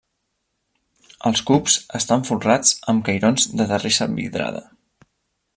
Els 1.31 1.43
cubs 1.49 1.75
estan 2.01 2.25
folrats 2.31 2.73
amb 2.95 3.07
cairons 3.11 3.49
de 3.61 3.71
terrissa 3.75 4.13
vidrada. 4.19 4.65